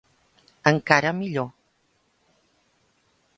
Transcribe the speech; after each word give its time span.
Encara 0.71 1.11
millor. 1.17 1.47